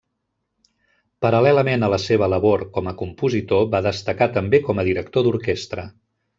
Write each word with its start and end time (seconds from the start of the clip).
Paral·lelament 1.25 1.85
a 1.87 1.89
la 1.95 1.99
seva 2.05 2.31
labor 2.35 2.65
com 2.79 2.91
a 2.93 2.95
compositor 3.03 3.69
va 3.77 3.85
destacar 3.91 4.31
també 4.41 4.65
com 4.71 4.83
a 4.85 4.89
director 4.93 5.31
d'orquestra. 5.31 5.89